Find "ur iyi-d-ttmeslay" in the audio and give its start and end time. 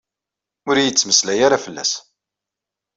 0.69-1.39